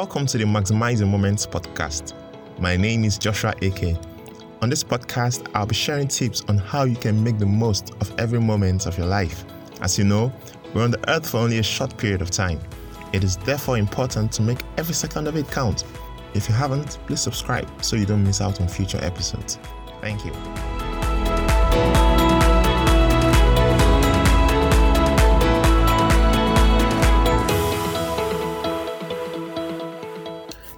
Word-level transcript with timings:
Welcome 0.00 0.24
to 0.28 0.38
the 0.38 0.44
Maximize 0.44 1.00
Your 1.00 1.08
Moments 1.08 1.44
podcast. 1.46 2.14
My 2.58 2.74
name 2.74 3.04
is 3.04 3.18
Joshua 3.18 3.54
AK. 3.60 3.98
On 4.62 4.70
this 4.70 4.82
podcast, 4.82 5.46
I'll 5.54 5.66
be 5.66 5.74
sharing 5.74 6.08
tips 6.08 6.42
on 6.48 6.56
how 6.56 6.84
you 6.84 6.96
can 6.96 7.22
make 7.22 7.38
the 7.38 7.44
most 7.44 7.90
of 8.00 8.10
every 8.18 8.40
moment 8.40 8.86
of 8.86 8.96
your 8.96 9.06
life. 9.06 9.44
As 9.82 9.98
you 9.98 10.04
know, 10.04 10.32
we're 10.72 10.84
on 10.84 10.92
the 10.92 11.10
earth 11.10 11.28
for 11.28 11.36
only 11.36 11.58
a 11.58 11.62
short 11.62 11.98
period 11.98 12.22
of 12.22 12.30
time. 12.30 12.58
It 13.12 13.22
is 13.24 13.36
therefore 13.36 13.76
important 13.76 14.32
to 14.32 14.42
make 14.42 14.60
every 14.78 14.94
second 14.94 15.28
of 15.28 15.36
it 15.36 15.50
count. 15.50 15.84
If 16.32 16.48
you 16.48 16.54
haven't, 16.54 16.98
please 17.06 17.20
subscribe 17.20 17.68
so 17.84 17.96
you 17.96 18.06
don't 18.06 18.24
miss 18.24 18.40
out 18.40 18.58
on 18.62 18.68
future 18.68 19.04
episodes. 19.04 19.58
Thank 20.00 20.24
you. 20.24 20.32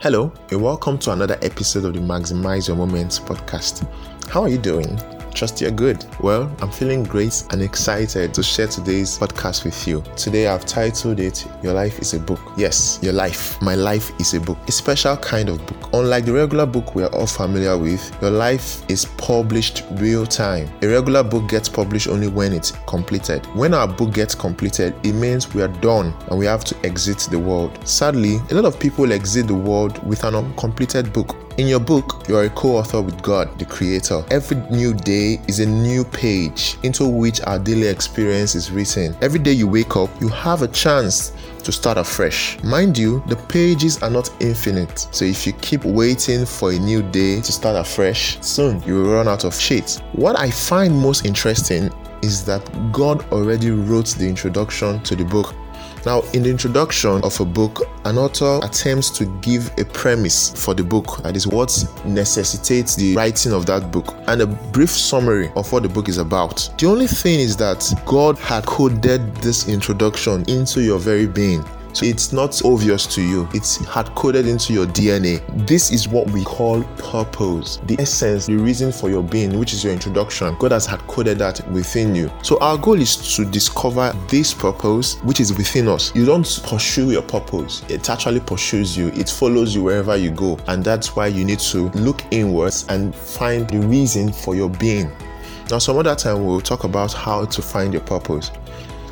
Hello, 0.02 0.32
and 0.50 0.60
welcome 0.60 0.98
to 0.98 1.12
another 1.12 1.38
episode 1.42 1.84
of 1.84 1.94
the 1.94 2.00
Maximize 2.00 2.66
Your 2.66 2.76
Moments 2.76 3.20
podcast. 3.20 3.88
How 4.28 4.42
are 4.42 4.48
you 4.48 4.58
doing? 4.58 4.98
Trust 5.34 5.60
you're 5.60 5.70
good. 5.70 6.04
Well, 6.20 6.54
I'm 6.60 6.70
feeling 6.70 7.02
great 7.02 7.44
and 7.50 7.62
excited 7.62 8.34
to 8.34 8.42
share 8.42 8.66
today's 8.66 9.18
podcast 9.18 9.64
with 9.64 9.88
you. 9.88 10.02
Today 10.16 10.46
I've 10.46 10.66
titled 10.66 11.20
it 11.20 11.46
Your 11.62 11.72
Life 11.72 11.98
is 12.00 12.14
a 12.14 12.20
Book. 12.20 12.40
Yes, 12.56 12.98
your 13.02 13.14
life. 13.14 13.60
My 13.62 13.74
life 13.74 14.12
is 14.20 14.34
a 14.34 14.40
book. 14.40 14.58
A 14.68 14.72
special 14.72 15.16
kind 15.16 15.48
of 15.48 15.64
book. 15.66 15.90
Unlike 15.94 16.26
the 16.26 16.32
regular 16.32 16.66
book 16.66 16.94
we 16.94 17.02
are 17.02 17.14
all 17.14 17.26
familiar 17.26 17.76
with, 17.78 18.16
your 18.20 18.30
life 18.30 18.88
is 18.90 19.06
published 19.16 19.84
real 19.92 20.26
time. 20.26 20.68
A 20.82 20.86
regular 20.86 21.22
book 21.22 21.48
gets 21.48 21.68
published 21.68 22.08
only 22.08 22.28
when 22.28 22.52
it's 22.52 22.72
completed. 22.86 23.46
When 23.54 23.74
our 23.74 23.88
book 23.88 24.12
gets 24.12 24.34
completed, 24.34 24.94
it 25.02 25.14
means 25.14 25.54
we 25.54 25.62
are 25.62 25.68
done 25.68 26.14
and 26.28 26.38
we 26.38 26.46
have 26.46 26.64
to 26.64 26.76
exit 26.84 27.28
the 27.30 27.38
world. 27.38 27.78
Sadly, 27.88 28.36
a 28.50 28.54
lot 28.54 28.64
of 28.64 28.78
people 28.78 29.12
exit 29.12 29.46
the 29.46 29.54
world 29.54 30.04
with 30.06 30.24
an 30.24 30.34
uncompleted 30.34 31.12
book. 31.12 31.36
In 31.58 31.68
your 31.68 31.80
book, 31.80 32.24
you 32.28 32.36
are 32.36 32.44
a 32.44 32.50
co 32.50 32.76
author 32.78 33.02
with 33.02 33.20
God, 33.20 33.58
the 33.58 33.66
Creator. 33.66 34.24
Every 34.30 34.56
new 34.70 34.94
day 34.94 35.38
is 35.48 35.60
a 35.60 35.66
new 35.66 36.02
page 36.02 36.78
into 36.82 37.06
which 37.06 37.42
our 37.42 37.58
daily 37.58 37.88
experience 37.88 38.54
is 38.54 38.70
written. 38.70 39.14
Every 39.20 39.38
day 39.38 39.52
you 39.52 39.68
wake 39.68 39.94
up, 39.94 40.08
you 40.18 40.28
have 40.28 40.62
a 40.62 40.68
chance 40.68 41.32
to 41.62 41.70
start 41.70 41.98
afresh. 41.98 42.62
Mind 42.62 42.96
you, 42.96 43.22
the 43.26 43.36
pages 43.36 44.02
are 44.02 44.08
not 44.08 44.30
infinite, 44.40 45.06
so 45.10 45.26
if 45.26 45.46
you 45.46 45.52
keep 45.54 45.84
waiting 45.84 46.46
for 46.46 46.72
a 46.72 46.78
new 46.78 47.02
day 47.02 47.42
to 47.42 47.52
start 47.52 47.76
afresh, 47.76 48.40
soon 48.40 48.82
you 48.84 48.94
will 48.94 49.12
run 49.12 49.28
out 49.28 49.44
of 49.44 49.54
sheets. 49.54 49.98
What 50.12 50.38
I 50.38 50.50
find 50.50 50.98
most 50.98 51.26
interesting 51.26 51.90
is 52.22 52.46
that 52.46 52.62
God 52.92 53.30
already 53.30 53.70
wrote 53.72 54.08
the 54.16 54.26
introduction 54.26 55.02
to 55.02 55.14
the 55.14 55.24
book 55.24 55.54
now, 56.04 56.22
in 56.32 56.42
the 56.42 56.50
introduction 56.50 57.22
of 57.22 57.38
a 57.40 57.44
book, 57.44 57.82
an 58.04 58.18
author 58.18 58.58
attempts 58.62 59.10
to 59.10 59.24
give 59.40 59.70
a 59.78 59.84
premise 59.84 60.50
for 60.50 60.74
the 60.74 60.82
book, 60.82 61.22
that 61.22 61.36
is, 61.36 61.46
what 61.46 61.72
necessitates 62.04 62.96
the 62.96 63.14
writing 63.14 63.52
of 63.52 63.66
that 63.66 63.92
book, 63.92 64.14
and 64.26 64.42
a 64.42 64.46
brief 64.46 64.90
summary 64.90 65.50
of 65.54 65.70
what 65.72 65.84
the 65.84 65.88
book 65.88 66.08
is 66.08 66.18
about. 66.18 66.68
The 66.78 66.86
only 66.86 67.06
thing 67.06 67.38
is 67.38 67.56
that 67.58 67.92
God 68.04 68.38
had 68.38 68.66
coded 68.66 69.34
this 69.36 69.68
introduction 69.68 70.44
into 70.48 70.82
your 70.82 70.98
very 70.98 71.26
being. 71.26 71.64
So 71.92 72.06
it's 72.06 72.32
not 72.32 72.60
obvious 72.64 73.06
to 73.14 73.22
you. 73.22 73.48
It's 73.52 73.84
hard 73.84 74.14
coded 74.14 74.46
into 74.46 74.72
your 74.72 74.86
DNA. 74.86 75.42
This 75.66 75.92
is 75.92 76.08
what 76.08 76.30
we 76.30 76.44
call 76.44 76.82
purpose. 76.96 77.78
The 77.86 77.96
essence, 77.98 78.46
the 78.46 78.56
reason 78.56 78.92
for 78.92 79.10
your 79.10 79.22
being, 79.22 79.58
which 79.58 79.72
is 79.72 79.84
your 79.84 79.92
introduction. 79.92 80.56
God 80.58 80.72
has 80.72 80.86
hard 80.86 81.02
coded 81.06 81.38
that 81.38 81.66
within 81.70 82.14
you. 82.14 82.30
So 82.42 82.58
our 82.60 82.78
goal 82.78 83.00
is 83.00 83.36
to 83.36 83.44
discover 83.44 84.12
this 84.28 84.54
purpose 84.54 85.16
which 85.22 85.40
is 85.40 85.52
within 85.56 85.88
us. 85.88 86.14
You 86.14 86.24
don't 86.24 86.60
pursue 86.64 87.10
your 87.10 87.22
purpose. 87.22 87.82
It 87.88 88.08
actually 88.08 88.40
pursues 88.40 88.96
you. 88.96 89.08
It 89.08 89.28
follows 89.28 89.74
you 89.74 89.82
wherever 89.82 90.16
you 90.16 90.30
go. 90.30 90.58
And 90.68 90.82
that's 90.82 91.14
why 91.14 91.26
you 91.26 91.44
need 91.44 91.60
to 91.60 91.90
look 91.90 92.22
inwards 92.30 92.86
and 92.88 93.14
find 93.14 93.68
the 93.68 93.80
reason 93.80 94.32
for 94.32 94.54
your 94.54 94.70
being. 94.70 95.10
Now, 95.70 95.78
some 95.78 95.96
other 95.96 96.14
time 96.14 96.44
we'll 96.44 96.60
talk 96.60 96.84
about 96.84 97.12
how 97.12 97.44
to 97.44 97.62
find 97.62 97.92
your 97.92 98.02
purpose. 98.02 98.50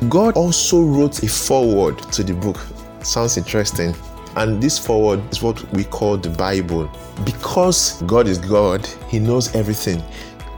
God 0.09 0.35
also 0.35 0.81
wrote 0.81 1.21
a 1.21 1.27
foreword 1.27 1.99
to 2.13 2.23
the 2.23 2.33
book. 2.33 2.57
Sounds 3.03 3.37
interesting. 3.37 3.95
And 4.35 4.61
this 4.61 4.79
foreword 4.79 5.21
is 5.31 5.43
what 5.43 5.61
we 5.73 5.83
call 5.83 6.17
the 6.17 6.29
Bible. 6.31 6.89
Because 7.23 8.01
God 8.03 8.27
is 8.27 8.39
God, 8.39 8.83
He 9.09 9.19
knows 9.19 9.53
everything. 9.53 10.01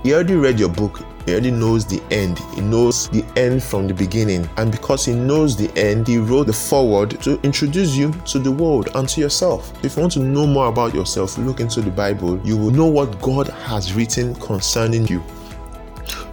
He 0.02 0.14
already 0.14 0.36
read 0.36 0.60
your 0.62 0.70
book, 0.70 1.02
He 1.26 1.34
already 1.34 1.52
knows 1.52 1.86
the 1.86 2.02
end. 2.10 2.40
He 2.56 2.62
knows 2.62 3.10
the 3.10 3.26
end 3.36 3.62
from 3.62 3.88
the 3.88 3.94
beginning. 3.94 4.50
And 4.56 4.72
because 4.72 5.04
He 5.04 5.14
knows 5.14 5.58
the 5.58 5.70
end, 5.78 6.08
He 6.08 6.20
wrote 6.20 6.48
the 6.48 6.54
foreword 6.54 7.20
to 7.24 7.38
introduce 7.42 7.98
you 7.98 8.14
to 8.28 8.40
the 8.40 8.52
world 8.52 8.90
and 8.96 9.10
to 9.10 9.20
yourself. 9.20 9.74
If 9.84 9.98
you 9.98 10.02
want 10.02 10.14
to 10.14 10.20
know 10.20 10.48
more 10.48 10.68
about 10.68 10.96
yourself, 10.96 11.38
look 11.38 11.60
into 11.60 11.82
the 11.82 11.92
Bible. 11.92 12.40
You 12.46 12.56
will 12.56 12.72
know 12.72 12.88
what 12.88 13.22
God 13.22 13.50
has 13.50 13.94
written 13.94 14.36
concerning 14.36 15.06
you. 15.08 15.22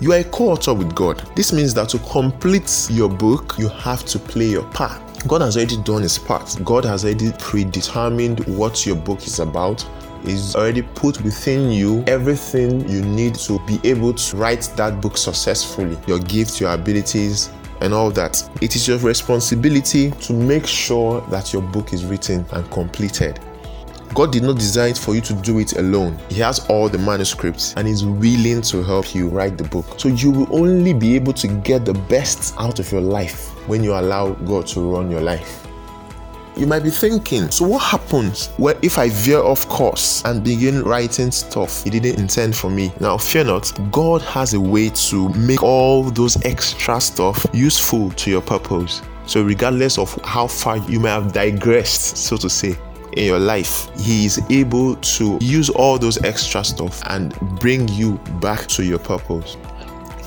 You 0.00 0.12
are 0.12 0.20
a 0.20 0.24
co 0.24 0.52
author 0.52 0.72
with 0.72 0.94
God. 0.94 1.22
This 1.36 1.52
means 1.52 1.74
that 1.74 1.90
to 1.90 1.98
complete 1.98 2.88
your 2.90 3.10
book, 3.10 3.56
you 3.58 3.68
have 3.68 4.02
to 4.06 4.18
play 4.18 4.46
your 4.46 4.64
part. 4.70 4.98
God 5.28 5.42
has 5.42 5.58
already 5.58 5.76
done 5.82 6.00
his 6.00 6.16
part. 6.16 6.56
God 6.64 6.86
has 6.86 7.04
already 7.04 7.32
predetermined 7.38 8.40
what 8.46 8.86
your 8.86 8.96
book 8.96 9.26
is 9.26 9.40
about. 9.40 9.86
He's 10.24 10.56
already 10.56 10.80
put 10.80 11.20
within 11.22 11.70
you 11.70 12.02
everything 12.06 12.88
you 12.88 13.02
need 13.02 13.34
to 13.36 13.58
be 13.66 13.78
able 13.84 14.14
to 14.14 14.36
write 14.38 14.72
that 14.76 15.02
book 15.02 15.18
successfully 15.18 15.98
your 16.06 16.18
gifts, 16.18 16.62
your 16.62 16.72
abilities, 16.72 17.50
and 17.82 17.92
all 17.92 18.10
that. 18.12 18.42
It 18.62 18.76
is 18.76 18.88
your 18.88 18.96
responsibility 18.98 20.12
to 20.12 20.32
make 20.32 20.66
sure 20.66 21.20
that 21.28 21.52
your 21.52 21.60
book 21.60 21.92
is 21.92 22.06
written 22.06 22.46
and 22.52 22.70
completed. 22.70 23.38
God 24.12 24.32
did 24.32 24.42
not 24.42 24.56
design 24.56 24.94
for 24.94 25.14
you 25.14 25.20
to 25.20 25.34
do 25.34 25.60
it 25.60 25.76
alone. 25.76 26.18
He 26.28 26.40
has 26.40 26.66
all 26.68 26.88
the 26.88 26.98
manuscripts 26.98 27.74
and 27.76 27.86
is 27.86 28.04
willing 28.04 28.60
to 28.62 28.82
help 28.82 29.14
you 29.14 29.28
write 29.28 29.56
the 29.56 29.64
book. 29.64 29.86
So 29.98 30.08
you 30.08 30.32
will 30.32 30.48
only 30.54 30.92
be 30.92 31.14
able 31.14 31.32
to 31.34 31.46
get 31.46 31.84
the 31.84 31.94
best 31.94 32.54
out 32.58 32.80
of 32.80 32.90
your 32.90 33.02
life 33.02 33.50
when 33.68 33.84
you 33.84 33.94
allow 33.94 34.32
God 34.32 34.66
to 34.68 34.80
run 34.80 35.10
your 35.10 35.20
life. 35.20 35.66
You 36.56 36.66
might 36.66 36.82
be 36.82 36.90
thinking, 36.90 37.50
so 37.52 37.66
what 37.66 37.78
happens 37.78 38.48
when 38.56 38.76
if 38.82 38.98
I 38.98 39.08
veer 39.08 39.38
off 39.38 39.68
course 39.68 40.22
and 40.24 40.42
begin 40.42 40.82
writing 40.82 41.30
stuff 41.30 41.84
he 41.84 41.90
didn't 41.90 42.18
intend 42.18 42.56
for 42.56 42.68
me? 42.68 42.92
Now, 43.00 43.16
fear 43.16 43.44
not, 43.44 43.72
God 43.92 44.22
has 44.22 44.54
a 44.54 44.60
way 44.60 44.90
to 44.90 45.28
make 45.30 45.62
all 45.62 46.02
those 46.02 46.44
extra 46.44 47.00
stuff 47.00 47.46
useful 47.52 48.10
to 48.10 48.30
your 48.30 48.42
purpose. 48.42 49.00
So, 49.26 49.42
regardless 49.42 49.96
of 49.96 50.12
how 50.24 50.48
far 50.48 50.78
you 50.78 50.98
may 50.98 51.10
have 51.10 51.32
digressed, 51.32 52.16
so 52.16 52.36
to 52.36 52.50
say, 52.50 52.76
in 53.12 53.26
your 53.26 53.38
life, 53.38 53.88
He 53.98 54.24
is 54.24 54.40
able 54.50 54.96
to 54.96 55.38
use 55.40 55.70
all 55.70 55.98
those 55.98 56.22
extra 56.24 56.64
stuff 56.64 57.02
and 57.06 57.38
bring 57.60 57.88
you 57.88 58.18
back 58.40 58.66
to 58.68 58.84
your 58.84 58.98
purpose. 58.98 59.56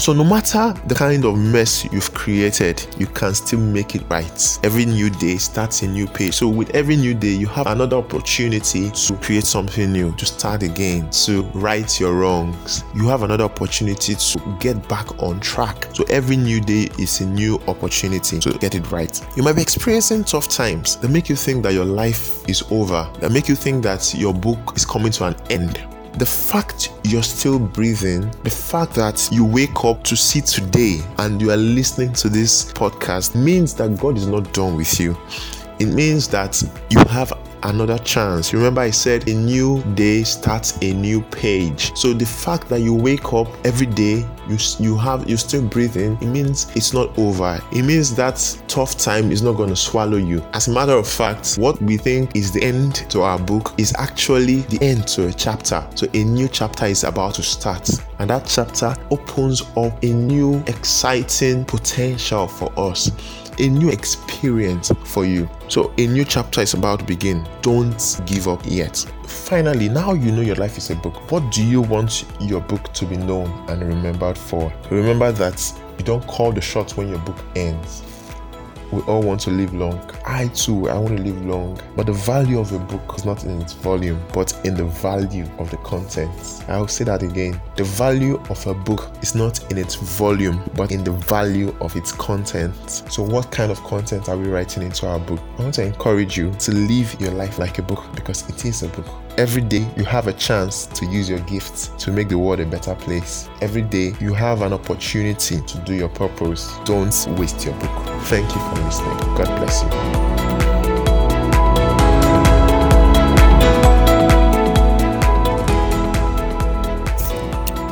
So, 0.03 0.11
no 0.11 0.25
matter 0.25 0.73
the 0.87 0.95
kind 0.95 1.23
of 1.23 1.37
mess 1.37 1.85
you've 1.85 2.13
created, 2.13 2.85
you 2.99 3.07
can 3.07 3.33
still 3.33 3.61
make 3.61 3.95
it 3.95 4.03
right. 4.09 4.59
Every 4.61 4.85
new 4.85 5.09
day 5.09 5.37
starts 5.37 5.81
a 5.81 5.87
new 5.87 6.07
page. 6.07 6.33
So, 6.33 6.49
with 6.49 6.71
every 6.71 6.97
new 6.97 7.13
day, 7.13 7.29
you 7.29 7.47
have 7.47 7.67
another 7.67 7.95
opportunity 7.95 8.91
to 8.91 9.15
create 9.21 9.45
something 9.45 9.93
new, 9.93 10.13
to 10.17 10.25
start 10.25 10.61
again, 10.61 11.09
to 11.23 11.43
right 11.53 12.01
your 12.01 12.15
wrongs. 12.15 12.83
You 12.93 13.07
have 13.07 13.23
another 13.23 13.45
opportunity 13.45 14.15
to 14.15 14.57
get 14.59 14.89
back 14.89 15.23
on 15.23 15.39
track. 15.39 15.87
So, 15.93 16.03
every 16.09 16.35
new 16.35 16.59
day 16.59 16.89
is 16.99 17.21
a 17.21 17.25
new 17.25 17.55
opportunity 17.69 18.39
to 18.39 18.57
get 18.57 18.75
it 18.75 18.91
right. 18.91 19.17
You 19.37 19.43
might 19.43 19.55
be 19.55 19.61
experiencing 19.61 20.25
tough 20.25 20.49
times 20.49 20.97
that 20.97 21.11
make 21.11 21.29
you 21.29 21.37
think 21.37 21.63
that 21.63 21.71
your 21.71 21.85
life 21.85 22.45
is 22.49 22.61
over, 22.71 23.09
that 23.21 23.31
make 23.31 23.47
you 23.47 23.55
think 23.55 23.83
that 23.83 24.13
your 24.13 24.33
book 24.33 24.73
is 24.75 24.85
coming 24.85 25.13
to 25.13 25.27
an 25.27 25.35
end 25.49 25.81
the 26.17 26.25
fact 26.25 26.93
you're 27.03 27.23
still 27.23 27.59
breathing, 27.59 28.29
the 28.43 28.49
fact 28.49 28.93
that 28.95 29.27
you 29.31 29.43
wake 29.43 29.83
up 29.83 30.03
to 30.03 30.15
see 30.15 30.41
today 30.41 31.01
and 31.17 31.41
you 31.41 31.51
are 31.51 31.57
listening 31.57 32.13
to 32.13 32.29
this 32.29 32.71
podcast 32.73 33.35
means 33.35 33.73
that 33.75 33.97
God 33.99 34.17
is 34.17 34.27
not 34.27 34.51
done 34.53 34.77
with 34.77 34.99
you. 34.99 35.17
It 35.79 35.87
means 35.87 36.27
that 36.29 36.61
you 36.89 36.99
have 37.09 37.33
another 37.63 37.97
chance. 37.99 38.53
Remember, 38.53 38.81
I 38.81 38.91
said 38.91 39.27
a 39.27 39.33
new 39.33 39.81
day 39.95 40.23
starts 40.23 40.77
a 40.81 40.93
new 40.93 41.21
page. 41.21 41.95
So 41.97 42.13
the 42.13 42.25
fact 42.25 42.69
that 42.69 42.81
you 42.81 42.93
wake 42.93 43.33
up 43.33 43.47
every 43.65 43.87
day, 43.87 44.25
you 44.47 44.57
you 44.79 44.97
have 44.97 45.27
you're 45.27 45.37
still 45.37 45.61
breathing, 45.61 46.17
it 46.21 46.27
means 46.27 46.71
it's 46.75 46.93
not 46.93 47.17
over. 47.17 47.59
It 47.71 47.83
means 47.83 48.15
that 48.15 48.57
tough 48.67 48.97
time 48.97 49.31
is 49.31 49.41
not 49.41 49.53
going 49.53 49.69
to 49.69 49.75
swallow 49.75 50.17
you. 50.17 50.43
As 50.53 50.67
a 50.67 50.71
matter 50.71 50.93
of 50.93 51.07
fact, 51.07 51.55
what 51.55 51.81
we 51.81 51.97
think 51.97 52.35
is 52.35 52.51
the 52.51 52.63
end 52.63 52.95
to 53.09 53.21
our 53.21 53.39
book 53.39 53.73
is 53.77 53.93
actually 53.97 54.61
the 54.61 54.83
end 54.83 55.07
to 55.09 55.27
a 55.27 55.33
chapter. 55.33 55.85
So 55.95 56.07
a 56.13 56.23
new 56.23 56.47
chapter 56.47 56.85
is 56.85 57.03
about 57.03 57.35
to 57.35 57.43
start. 57.43 57.89
And 58.19 58.29
that 58.29 58.45
chapter 58.45 58.95
opens 59.11 59.61
up 59.75 60.01
a 60.03 60.07
new 60.07 60.63
exciting 60.67 61.65
potential 61.65 62.47
for 62.47 62.71
us 62.77 63.11
a 63.59 63.69
new 63.69 63.89
experience 63.89 64.91
for 65.05 65.25
you. 65.25 65.49
So, 65.67 65.93
a 65.97 66.07
new 66.07 66.25
chapter 66.25 66.61
is 66.61 66.73
about 66.73 66.99
to 66.99 67.05
begin. 67.05 67.47
Don't 67.61 68.21
give 68.25 68.47
up 68.47 68.61
yet. 68.65 68.97
Finally, 69.25 69.89
now 69.89 70.13
you 70.13 70.31
know 70.31 70.41
your 70.41 70.55
life 70.55 70.77
is 70.77 70.89
a 70.89 70.95
book. 70.95 71.31
What 71.31 71.51
do 71.51 71.63
you 71.63 71.81
want 71.81 72.25
your 72.39 72.61
book 72.61 72.93
to 72.93 73.05
be 73.05 73.17
known 73.17 73.49
and 73.69 73.81
remembered 73.81 74.37
for? 74.37 74.73
Remember 74.89 75.31
that 75.31 75.73
you 75.97 76.03
don't 76.03 76.25
call 76.27 76.51
the 76.51 76.61
shots 76.61 76.97
when 76.97 77.09
your 77.09 77.19
book 77.19 77.37
ends. 77.55 78.03
We 78.93 79.01
all 79.03 79.21
want 79.21 79.41
to 79.41 79.51
live 79.51 79.73
long. 79.73 79.99
I 80.25 80.47
too, 80.49 80.89
I 80.89 80.97
want 80.97 81.17
to 81.17 81.23
live 81.23 81.45
long. 81.45 81.79
But 81.95 82.05
the 82.05 82.13
value 82.13 82.59
of 82.59 82.71
a 82.71 82.79
book 82.79 83.15
is 83.17 83.25
not 83.25 83.43
in 83.43 83.61
its 83.61 83.73
volume, 83.73 84.23
but 84.33 84.57
in 84.65 84.75
the 84.75 84.85
value 84.85 85.47
of 85.57 85.69
the 85.71 85.77
content. 85.77 86.31
I'll 86.67 86.87
say 86.87 87.03
that 87.05 87.23
again. 87.23 87.59
The 87.75 87.83
value 87.83 88.41
of 88.49 88.65
a 88.67 88.73
book 88.73 89.11
is 89.21 89.35
not 89.35 89.71
in 89.71 89.77
its 89.77 89.95
volume, 89.95 90.61
but 90.75 90.91
in 90.91 91.03
the 91.03 91.11
value 91.11 91.75
of 91.81 91.95
its 91.95 92.11
content. 92.11 92.73
So, 92.89 93.23
what 93.23 93.51
kind 93.51 93.71
of 93.71 93.81
content 93.83 94.29
are 94.29 94.37
we 94.37 94.47
writing 94.47 94.83
into 94.83 95.07
our 95.07 95.19
book? 95.19 95.39
I 95.57 95.63
want 95.63 95.75
to 95.75 95.83
encourage 95.83 96.37
you 96.37 96.51
to 96.51 96.71
live 96.71 97.19
your 97.19 97.31
life 97.31 97.59
like 97.59 97.79
a 97.79 97.83
book 97.83 98.03
because 98.15 98.47
it 98.49 98.65
is 98.65 98.83
a 98.83 98.87
book. 98.89 99.22
Every 99.35 99.63
day 99.63 99.87
you 99.97 100.05
have 100.05 100.27
a 100.27 100.33
chance 100.33 100.85
to 100.85 101.07
use 101.07 101.27
your 101.27 101.39
gifts 101.39 101.87
to 101.97 102.11
make 102.11 102.29
the 102.29 102.37
world 102.37 102.59
a 102.59 102.67
better 102.67 102.93
place. 102.93 103.49
Every 103.61 103.81
day 103.81 104.13
you 104.19 104.31
have 104.31 104.61
an 104.61 104.73
opportunity 104.73 105.59
to 105.59 105.77
do 105.79 105.95
your 105.95 106.09
purpose. 106.09 106.71
Don't 106.85 107.27
waste 107.39 107.65
your 107.65 107.73
book. 107.79 108.21
Thank 108.25 108.47
you 108.53 108.61
for 108.61 108.75
listening. 108.83 109.17
God 109.35 109.47
bless 109.57 109.81
you. 109.81 109.89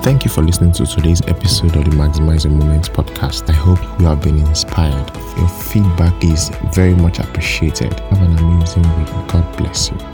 Thank 0.03 0.25
you 0.25 0.29
for 0.29 0.43
listening 0.43 0.73
to 0.73 0.85
today's 0.85 1.21
episode 1.21 1.75
of 1.75 1.85
the 1.85 1.91
Maximize 1.91 2.43
Your 2.43 2.53
Moments 2.53 2.87
podcast. 2.87 3.49
I 3.49 3.53
hope 3.53 3.79
you 3.99 4.05
have 4.05 4.21
been 4.21 4.37
inspired. 4.37 5.11
Your 5.37 5.49
feedback 5.49 6.23
is 6.23 6.49
very 6.71 6.93
much 6.93 7.17
appreciated. 7.17 7.99
Have 7.99 8.21
an 8.21 8.37
amazing 8.37 8.83
week. 8.99 9.07
God 9.27 9.57
bless 9.57 9.89
you. 9.89 10.10